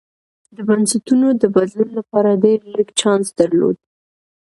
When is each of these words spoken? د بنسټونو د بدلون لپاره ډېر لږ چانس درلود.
د 0.55 0.57
بنسټونو 0.67 1.27
د 1.41 1.43
بدلون 1.55 1.89
لپاره 1.99 2.39
ډېر 2.45 2.59
لږ 2.73 2.87
چانس 3.01 3.27
درلود. 3.39 3.77